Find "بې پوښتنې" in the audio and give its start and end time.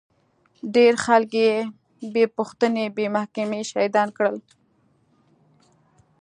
2.13-2.85